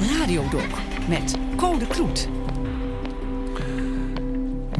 [0.00, 0.68] Radiodoc
[1.08, 2.28] met Code Kloet.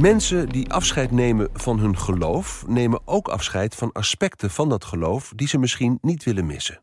[0.00, 5.32] Mensen die afscheid nemen van hun geloof, nemen ook afscheid van aspecten van dat geloof
[5.36, 6.82] die ze misschien niet willen missen.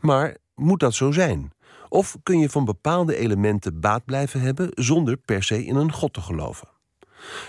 [0.00, 1.52] Maar moet dat zo zijn?
[1.88, 6.12] Of kun je van bepaalde elementen baat blijven hebben zonder per se in een God
[6.12, 6.68] te geloven?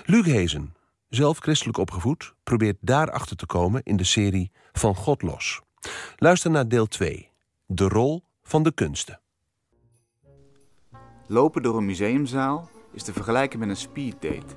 [0.06, 0.76] Luc Hezen,
[1.10, 5.62] zelf christelijk opgevoed, probeert daarachter te komen in de serie Van God los.
[6.18, 7.30] Luister naar deel 2,
[7.66, 9.22] de rol van de kunsten.
[11.34, 14.56] Lopen door een museumzaal is te vergelijken met een speeddate.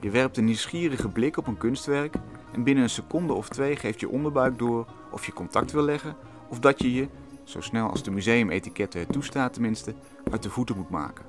[0.00, 2.14] Je werpt een nieuwsgierige blik op een kunstwerk
[2.52, 6.16] en binnen een seconde of twee geeft je onderbuik door of je contact wil leggen
[6.48, 7.08] of dat je je,
[7.44, 9.94] zo snel als de museumetiketten het toestaat tenminste,
[10.30, 11.24] uit de voeten moet maken.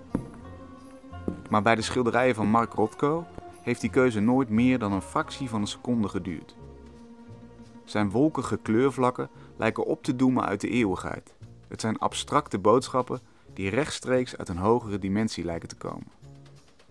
[1.49, 3.25] Maar bij de schilderijen van Mark Rothko
[3.61, 6.55] heeft die keuze nooit meer dan een fractie van een seconde geduurd.
[7.83, 11.33] Zijn wolkige kleurvlakken lijken op te doemen uit de eeuwigheid.
[11.67, 16.07] Het zijn abstracte boodschappen die rechtstreeks uit een hogere dimensie lijken te komen.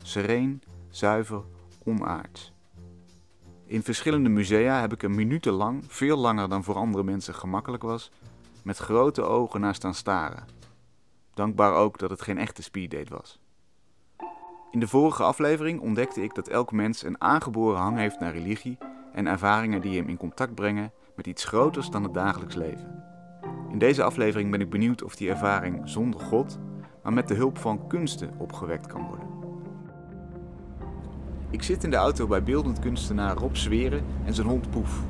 [0.03, 1.42] Sereen, zuiver,
[1.84, 2.53] onaards.
[3.67, 8.11] In verschillende musea heb ik er minutenlang, veel langer dan voor andere mensen gemakkelijk was,
[8.62, 10.47] met grote ogen naar staan staren.
[11.34, 13.41] Dankbaar ook dat het geen echte speeddate was.
[14.70, 18.78] In de vorige aflevering ontdekte ik dat elk mens een aangeboren hang heeft naar religie
[19.12, 23.16] en ervaringen die hem in contact brengen met iets groters dan het dagelijks leven.
[23.77, 26.58] In deze aflevering ben ik benieuwd of die ervaring zonder God,
[27.02, 29.27] maar met de hulp van kunsten opgewekt kan worden.
[31.50, 35.02] Ik zit in de auto bij beeldend kunstenaar Rob Zweren en zijn hond Poef.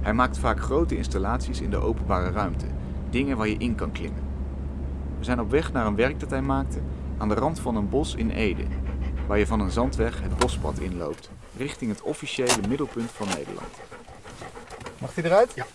[0.00, 2.66] Hij maakt vaak grote installaties in de openbare ruimte,
[3.10, 4.22] dingen waar je in kan klimmen.
[5.18, 6.78] We zijn op weg naar een werk dat hij maakte
[7.18, 8.64] aan de rand van een bos in Ede,
[9.26, 13.74] waar je van een zandweg het bospad inloopt, richting het officiële middelpunt van Nederland.
[14.98, 15.52] Mag hij eruit?
[15.54, 15.66] Ja.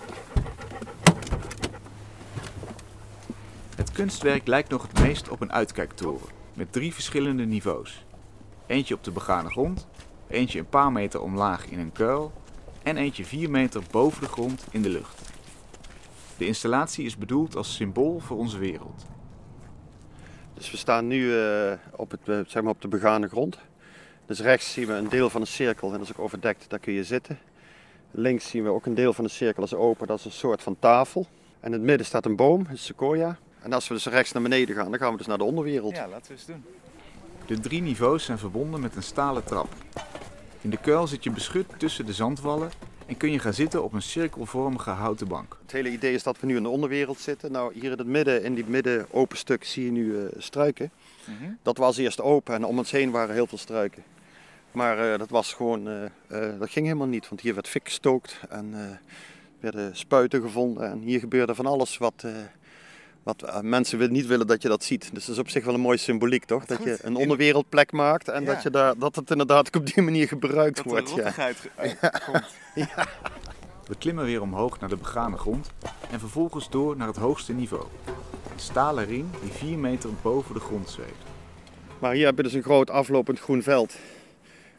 [3.99, 8.05] Kunstwerk lijkt nog het meest op een uitkijktoren, met drie verschillende niveaus.
[8.67, 9.87] Eentje op de begane grond,
[10.27, 12.31] eentje een paar meter omlaag in een kuil
[12.83, 15.31] en eentje vier meter boven de grond in de lucht.
[16.37, 19.05] De installatie is bedoeld als symbool voor onze wereld.
[20.53, 23.57] Dus we staan nu uh, op, het, uh, zeg maar op de begane grond.
[24.25, 26.79] Dus rechts zien we een deel van een cirkel en dat is ook overdekt, daar
[26.79, 27.39] kun je zitten.
[28.11, 30.63] Links zien we ook een deel van de cirkel, is open, dat is een soort
[30.63, 31.27] van tafel.
[31.59, 33.37] En in het midden staat een boom, een sequoia.
[33.61, 35.95] En als we dus rechts naar beneden gaan, dan gaan we dus naar de onderwereld.
[35.95, 36.63] Ja, laten we eens doen.
[37.45, 39.73] De drie niveaus zijn verbonden met een stalen trap.
[40.61, 42.71] In de kuil zit je beschut tussen de zandwallen
[43.05, 45.57] en kun je gaan zitten op een cirkelvormige houten bank.
[45.61, 47.51] Het hele idee is dat we nu in de onderwereld zitten.
[47.51, 50.91] Nou, hier in het midden, in die midden open stuk, zie je nu uh, struiken.
[51.25, 51.57] Mm -hmm.
[51.61, 54.03] Dat was eerst open en om ons heen waren heel veel struiken.
[54.71, 56.03] Maar uh, dat was gewoon, uh,
[56.59, 58.99] dat ging helemaal niet, want hier werd fik gestookt en
[59.59, 60.91] werden spuiten gevonden.
[60.91, 62.25] En hier gebeurde van alles wat,
[63.23, 65.09] wat mensen niet willen dat je dat ziet.
[65.13, 66.65] Dus dat is op zich wel een mooie symboliek, toch?
[66.65, 68.53] Dat je een onderwereldplek maakt en ja.
[68.53, 71.15] dat, je daar, dat het inderdaad op die manier gebruikt dat wordt.
[71.15, 71.55] Dat er
[72.01, 72.09] ja.
[72.09, 72.45] komt.
[72.75, 73.07] ja.
[73.87, 75.71] We klimmen weer omhoog naar de begane grond
[76.11, 77.85] en vervolgens door naar het hoogste niveau.
[78.53, 81.23] Een stalen ring die 4 meter boven de grond zweeft.
[81.99, 83.95] Maar hier heb je dus een groot aflopend groen veld.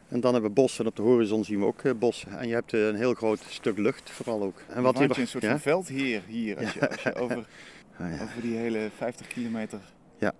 [0.07, 2.39] En dan hebben we bossen en op de horizon zien we ook uh, bossen.
[2.39, 4.61] En je hebt een heel groot stuk lucht vooral ook.
[4.67, 5.49] En wat hier een soort ja?
[5.49, 7.45] van veld hier, hier als, je, als je over,
[8.01, 8.23] oh, ja.
[8.23, 9.79] over die hele 50 kilometer
[10.17, 10.33] ja.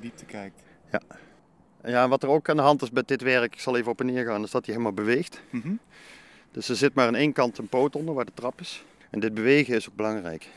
[0.00, 0.62] diepte kijkt.
[0.92, 1.00] Ja.
[1.84, 4.00] ja, wat er ook aan de hand is met dit werk, ik zal even op
[4.00, 5.42] en neer gaan, is dat hij helemaal beweegt.
[5.50, 5.78] Mm -hmm.
[6.50, 8.84] Dus er zit maar aan één kant een poot onder waar de trap is.
[9.10, 10.48] En dit bewegen is ook belangrijk.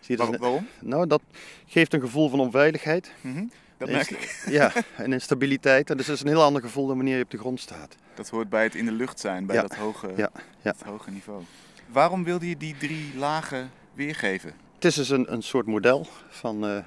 [0.00, 0.68] Zie je Waar, waarom?
[0.80, 1.22] Nou, dat
[1.66, 3.12] geeft een gevoel van onveiligheid.
[3.20, 3.50] Mm -hmm.
[3.76, 4.42] Dat merk ik.
[4.58, 5.90] Ja, en instabiliteit.
[5.90, 7.96] En dus is een heel ander gevoel dan wanneer je op de grond staat.
[8.14, 9.62] Dat hoort bij het in de lucht zijn, bij ja.
[9.62, 10.30] dat, hoge, ja.
[10.62, 10.72] Ja.
[10.72, 11.42] dat hoge niveau.
[11.86, 14.52] Waarom wilde je die drie lagen weergeven?
[14.84, 16.78] Het is dus een, een soort model van, uh,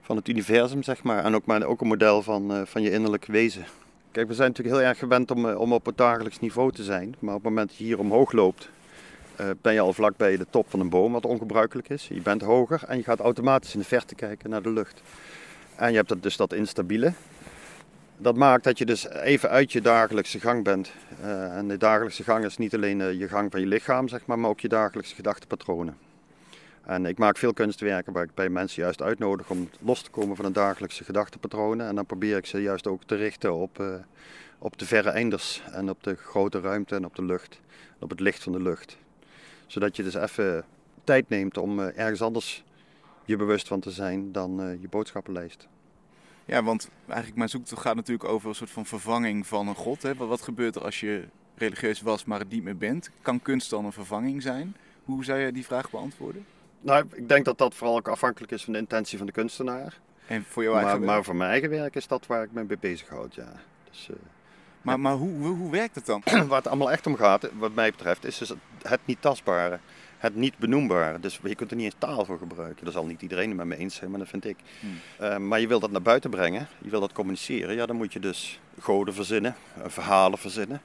[0.00, 1.24] van het universum, zeg maar.
[1.24, 3.64] En ook, maar ook een model van, uh, van je innerlijk wezen.
[4.10, 6.84] Kijk, we zijn natuurlijk heel erg gewend om, uh, om op het dagelijks niveau te
[6.84, 7.14] zijn.
[7.18, 8.68] Maar op het moment dat je hier omhoog loopt,
[9.60, 12.08] ben je al vlak bij de top van een boom, wat ongebruikelijk is.
[12.08, 15.02] Je bent hoger en je gaat automatisch in de verte kijken naar de lucht.
[15.76, 17.12] En je hebt dus dat instabiele.
[18.16, 20.92] Dat maakt dat je dus even uit je dagelijkse gang bent.
[21.50, 24.50] En de dagelijkse gang is niet alleen je gang van je lichaam, zeg maar, maar
[24.50, 25.96] ook je dagelijkse gedachtepatronen.
[26.84, 30.36] En ik maak veel kunstwerken waar ik bij mensen juist uitnodig om los te komen
[30.36, 31.86] van de dagelijkse gedachtepatronen.
[31.86, 33.94] En dan probeer ik ze juist ook te richten op, uh,
[34.58, 37.60] op de verre einders en op de grote ruimte en op de lucht.
[37.98, 38.96] Op het licht van de lucht.
[39.66, 40.64] Zodat je dus even
[41.04, 42.64] tijd neemt om ergens anders
[43.24, 45.68] je bewust van te zijn dan uh, je boodschappenlijst.
[46.44, 50.02] Ja, want eigenlijk mijn zoektocht gaat natuurlijk over een soort van vervanging van een god.
[50.02, 50.14] Hè?
[50.14, 51.24] Wat gebeurt er als je
[51.54, 53.10] religieus was, maar het niet meer bent?
[53.22, 54.76] Kan kunst dan een vervanging zijn?
[55.04, 56.44] Hoe zou je die vraag beantwoorden?
[56.82, 59.98] Nou, ik denk dat dat vooral ook afhankelijk is van de intentie van de kunstenaar.
[60.26, 61.12] En voor jouw eigen Maar, werk?
[61.14, 63.52] maar voor mijn eigen werk is dat waar ik me mee bezighoud, ja.
[63.90, 64.16] Dus, eh,
[64.82, 66.22] Maar, maar hoe, hoe, hoe werkt het dan?
[66.48, 69.78] waar het allemaal echt om gaat, wat mij betreft, is dus het, het niet tastbare.
[70.18, 71.20] Het niet benoembare.
[71.20, 72.84] Dus je kunt er niet eens taal voor gebruiken.
[72.84, 74.56] Daar zal niet iedereen het met me eens zijn, maar dat vind ik.
[74.80, 75.00] Hmm.
[75.18, 77.74] Eh, maar je wil dat naar buiten brengen, je wil dat communiceren.
[77.74, 80.80] Ja, dan moet je dus goden verzinnen, eh, verhalen verzinnen.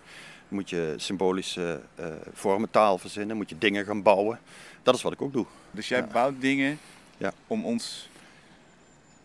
[0.48, 3.36] Moet je symbolische eh vormen, taal verzinnen.
[3.38, 4.40] Moet je dingen gaan bouwen.
[4.84, 5.46] Dat is wat ik ook doe.
[5.72, 6.08] Dus jij Ja.
[6.12, 6.80] bouwt dingen
[7.18, 7.34] Ja.
[7.48, 8.10] om ons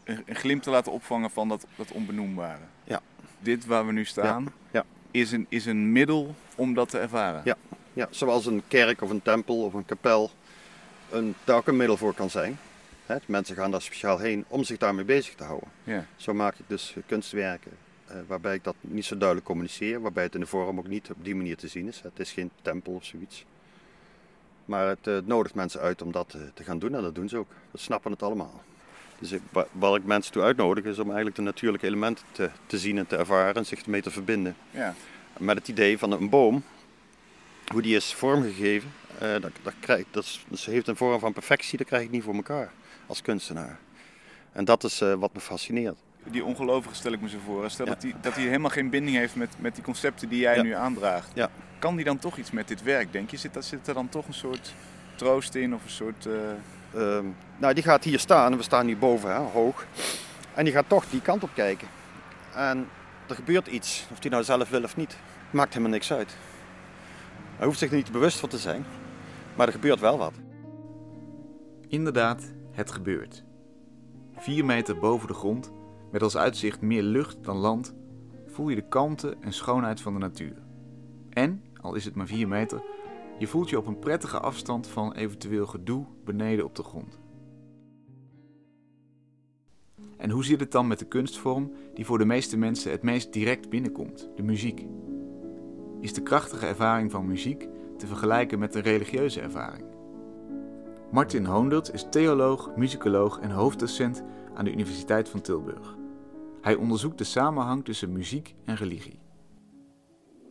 [0.04, 2.62] een, een glimp te laten opvangen van dat, dat onbenoembare.
[2.84, 3.00] Ja.
[3.38, 4.84] Dit waar we nu staan Ja.
[5.10, 7.42] Is, een, is een middel om dat te ervaren.
[7.44, 7.56] Ja.
[7.92, 10.30] Ja, zoals een kerk of een tempel of een kapel
[11.10, 12.58] een, daar ook een middel voor kan zijn.
[13.06, 15.68] Hè, mensen gaan daar speciaal heen om zich daarmee bezig te houden.
[15.84, 16.06] Ja.
[16.16, 17.72] Zo maak ik dus kunstwerken
[18.26, 21.24] waarbij ik dat niet zo duidelijk communiceer, waarbij het in de vorm ook niet op
[21.24, 22.00] die manier te zien is.
[22.00, 23.44] Het is geen tempel of zoiets.
[24.64, 27.28] Maar het eh, nodigt mensen uit om dat eh, te gaan doen en dat doen
[27.28, 27.48] ze ook.
[27.70, 28.62] We snappen het allemaal.
[29.18, 32.50] Dus ik, wa- wat ik mensen toe uitnodig is om eigenlijk de natuurlijke elementen te,
[32.66, 34.56] te zien en te ervaren en zich ermee te verbinden.
[34.70, 34.94] Ja.
[35.38, 36.62] Met het idee van een boom,
[37.72, 41.32] hoe die is vormgegeven, eh, dat, dat, krijg, dat, is- dat heeft een vorm van
[41.32, 42.72] perfectie, dat krijg ik niet voor elkaar
[43.06, 43.78] als kunstenaar.
[44.52, 45.96] En dat is eh, wat me fascineert.
[46.30, 47.70] Die ongelovige stel ik me zo voor.
[47.70, 47.92] Stel Ja.
[47.92, 50.62] dat hij dat die helemaal geen binding heeft met, met die concepten die jij Ja.
[50.62, 51.30] nu aandraagt.
[51.34, 51.50] Ja.
[51.78, 53.36] Kan die dan toch iets met dit werk, denk je?
[53.36, 54.74] Zit, daar- zit er dan toch een soort
[55.14, 56.26] troost in of een soort...
[56.26, 56.32] eh,
[56.94, 57.24] Ehm,
[57.58, 59.84] nou, die gaat hier staan en we staan nu boven, hè, hoog.
[60.54, 61.88] En die gaat toch die kant op kijken.
[62.54, 62.88] En
[63.28, 65.16] er gebeurt iets, of hij nou zelf wil of niet.
[65.50, 66.36] Maakt helemaal niks uit.
[67.56, 68.84] Hij hoeft zich er niet bewust van te zijn,
[69.54, 70.32] maar er gebeurt wel wat.
[71.88, 72.42] Inderdaad,
[72.72, 73.44] het gebeurt.
[74.36, 75.70] Vier meter boven de grond,
[76.12, 77.94] met als uitzicht meer lucht dan land,
[78.46, 80.62] voel je de kalmte en schoonheid van de natuur.
[81.30, 82.82] En, al is het maar vier meter,
[83.38, 87.20] je voelt je op een prettige afstand van eventueel gedoe beneden op de grond.
[90.16, 93.32] En hoe zit het dan met de kunstvorm die voor de meeste mensen het meest
[93.32, 94.86] direct binnenkomt, de muziek?
[96.00, 99.84] Is de krachtige ervaring van muziek te vergelijken met een religieuze ervaring?
[101.10, 104.22] Martin Hoondert is theoloog, muzikoloog en hoofddocent
[104.54, 106.00] aan de Universiteit van Tilburg.
[106.62, 109.18] Hij onderzoekt de samenhang tussen muziek en religie.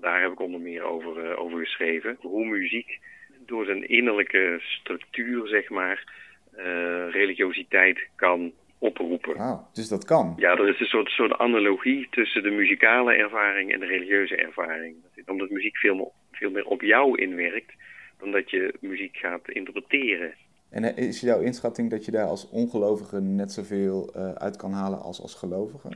[0.02, 2.18] Daar heb ik onder meer over, eh, over geschreven.
[2.20, 3.00] Hoe muziek
[3.46, 6.14] door zijn innerlijke structuur, zeg maar,
[6.52, 9.38] eh, religiositeit kan oproepen.
[9.38, 10.34] Wauw, dus dat kan.
[10.38, 14.96] Ja, er is een soort, soort analogie tussen de muzikale ervaring en de religieuze ervaring.
[15.26, 17.74] Omdat muziek veel meer, veel meer op jou inwerkt
[18.20, 20.34] dan dat je muziek gaat interpreteren.
[20.72, 24.72] En eh, is jouw inschatting dat je daar als ongelovige net zoveel eh, uit kan
[24.72, 25.90] halen als als gelovige?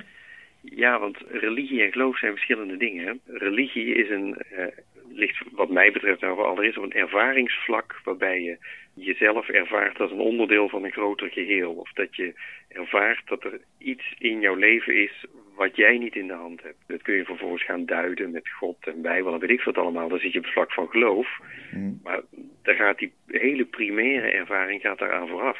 [0.61, 3.19] Ja, want religie en geloof zijn verschillende dingen.
[3.25, 4.65] Religie is een, eh,
[5.15, 8.57] ligt wat mij betreft nou allereerst op een ervaringsvlak waarbij je
[8.93, 11.73] jezelf ervaart als een onderdeel van een groter geheel.
[11.73, 12.33] Of dat je
[12.67, 15.25] ervaart dat er iets in jouw leven is
[15.55, 16.77] wat jij niet in de hand hebt.
[16.87, 20.09] Dat kun je vervolgens gaan duiden met God en Bijbel en weet ik wat allemaal.
[20.09, 21.39] Dan zit je op het vlak van geloof.
[21.71, 21.93] Mhm.
[22.03, 22.21] Maar
[22.63, 25.59] daar gaat die hele primaire ervaring gaat daaraan vooraf.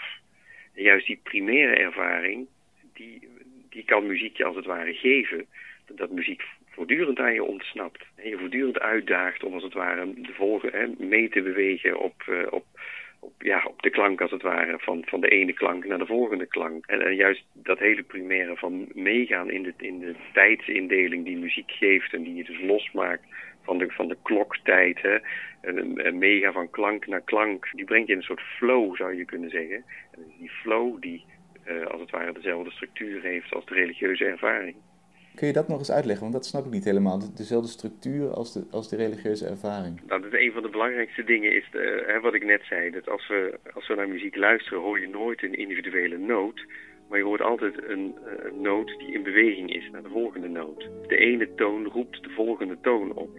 [0.74, 2.48] En juist die primaire ervaring,
[2.94, 3.28] die,
[3.69, 5.46] die kan muziek je als het ware geven.
[5.96, 6.44] Dat muziek
[6.75, 8.06] voortdurend aan je ontsnapt.
[8.16, 12.24] En je voortdurend uitdaagt om als het ware de volgende, hè, mee te bewegen op,
[12.27, 12.66] eh, op,
[13.19, 14.80] op, ja, op de klank als het ware.
[14.80, 16.86] Van, van de ene klank naar de volgende klank.
[16.86, 21.72] En, en juist dat hele primaire van meegaan in de, in de tijdsindeling die muziek
[21.72, 22.13] geeft.
[22.13, 23.24] En die je dus losmaakt
[23.62, 25.22] van de, van de kloktijd.
[25.62, 27.70] Een, een mega van klank naar klank.
[27.72, 29.84] Die brengt je in een soort flow zou je kunnen zeggen.
[30.12, 31.25] En die flow die
[31.65, 34.75] eh, als het ware dezelfde structuur heeft als de religieuze ervaring.
[35.36, 36.22] Kun je dat nog eens uitleggen?
[36.24, 37.20] Want dat snap ik niet helemaal.
[37.20, 40.01] De- Dezelfde structuur als de, als de religieuze ervaring.
[40.08, 41.65] Dat is een van de belangrijkste dingen, is
[42.06, 42.92] hè, wat ik net zei.
[42.92, 46.65] Dat als we, als we naar muziek luisteren, hoor je nooit een individuele noot.
[47.10, 48.15] Maar je hoort altijd een,
[48.62, 50.89] noot die in beweging is naar de volgende noot.
[51.08, 53.30] De ene toon roept de volgende toon op.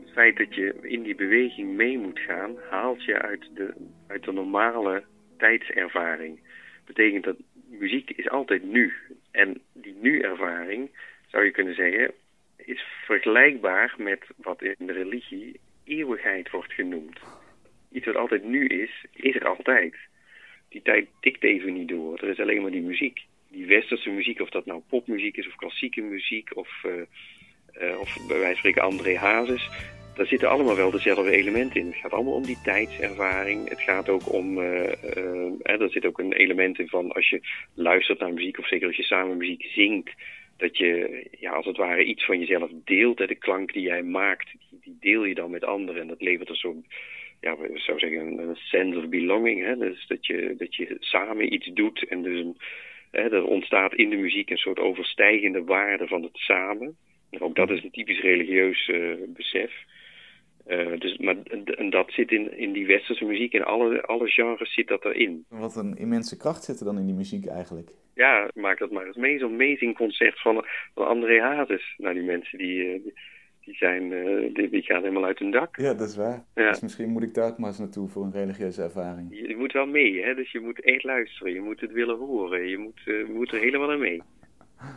[0.00, 3.74] Het feit dat je in die beweging mee moet gaan, haalt je uit de,
[4.06, 5.02] uit de normale
[5.38, 6.40] tijdservaring.
[6.86, 7.36] Betekent dat
[7.68, 8.92] muziek is altijd nu.
[9.30, 10.90] En die nu-ervaring,
[11.36, 12.12] zou je kunnen zeggen,
[12.56, 17.18] is vergelijkbaar met wat in de religie eeuwigheid wordt genoemd.
[17.92, 19.94] Iets wat altijd nu is, is er altijd.
[20.68, 22.18] Die tijd tikt even niet door.
[22.18, 23.24] Er is alleen maar die muziek.
[23.48, 27.00] Die westerse muziek, of dat nou popmuziek is of klassieke muziek of, eh,
[27.72, 29.68] eh, of bij wijze van spreken André Hazes.
[30.14, 31.86] Daar zitten allemaal wel dezelfde elementen in.
[31.86, 33.68] Het gaat allemaal om die tijdservaring.
[33.68, 37.40] Het gaat ook om, eh, er zit ook een element in van als je
[37.74, 40.10] luistert naar muziek of zeker als je samen muziek zingt
[40.56, 43.18] dat je ja, als het ware iets van jezelf deelt.
[43.18, 46.00] Hè, de klank die jij maakt, die, deel je dan met anderen.
[46.00, 46.76] En dat levert een soort
[47.40, 49.64] ja, we zou zeggen, een, sense of belonging.
[49.64, 49.76] Hè?
[49.76, 52.56] Dus dat je, dat je samen iets doet en dus een,
[53.10, 56.96] hè, er ontstaat in de muziek een soort overstijgende waarde van het samen.
[57.38, 58.90] ook dat is een typisch religieus
[59.26, 59.72] besef.
[60.68, 61.36] Uh, dus, maar,
[61.76, 65.44] en dat zit in, in die westerse muziek, in alle, alle genres zit dat erin.
[65.48, 67.90] Wat een immense kracht zit er dan in die muziek eigenlijk.
[68.14, 71.94] Ja, maak dat maar het meest amazing concert van, van André Hazes.
[71.96, 73.00] Nou, die mensen die, eh,
[73.64, 75.76] die, zijn, uh, die, die, gaan helemaal uit hun dak.
[75.76, 76.44] Ja, dat is waar.
[76.54, 76.70] Ja.
[76.70, 79.28] Dus misschien moet ik daar ook maar eens naartoe voor een religieuze ervaring.
[79.30, 80.34] Je, je moet wel mee, hè?
[80.34, 81.52] dus je moet echt luisteren.
[81.52, 82.68] Je moet het willen horen.
[82.68, 84.22] Je moet, uh, moet er helemaal aan mee.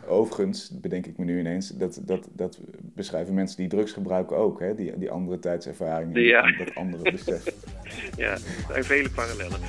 [0.08, 4.60] Overigens, bedenk ik me nu ineens, dat, dat, dat beschrijven mensen die drugs gebruiken ook,
[4.60, 4.74] hè?
[4.74, 6.56] Die, die andere tijdservaringen, ja.
[6.56, 7.44] dat andere besef.
[8.16, 9.60] ja, er zijn vele parallellen.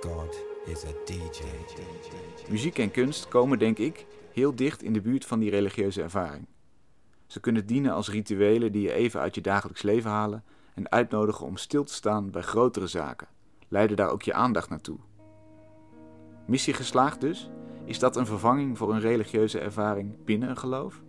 [0.00, 1.42] God is a DJ.
[2.50, 6.46] Muziek en kunst komen, denk ik, heel dicht in de buurt van die religieuze ervaring.
[7.26, 11.46] Ze kunnen dienen als rituelen die je even uit je dagelijks leven halen en uitnodigen
[11.46, 13.28] om stil te staan bij grotere zaken.
[13.68, 14.98] Leiden daar ook je aandacht naartoe.
[16.52, 17.50] Missie geslaagd dus?
[17.84, 21.02] Is dat een vervanging voor een religieuze ervaring binnen een geloof?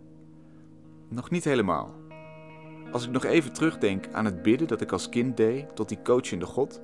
[1.08, 1.94] Nog niet helemaal.
[2.92, 6.02] Als ik nog even terugdenk aan het bidden dat ik als kind deed tot die
[6.02, 6.82] coachende God,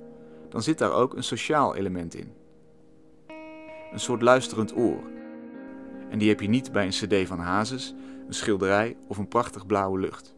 [0.49, 2.33] dan zit daar ook een sociaal element in.
[3.91, 5.03] Een soort luisterend oor.
[6.09, 6.89] En die heb je niet bij een
[7.23, 7.95] cd van Hazes,
[8.27, 10.35] een schilderij of een prachtig blauwe lucht.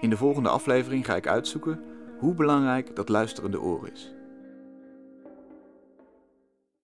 [0.00, 1.80] In de volgende aflevering ga ik uitzoeken
[2.18, 4.15] hoe belangrijk dat luisterende oor is.